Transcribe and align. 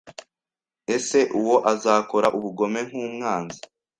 Ese 0.95 1.19
uwo 1.39 1.55
azakora 1.73 2.27
ubugome 2.37 2.79
nkumwanzi 2.87 3.59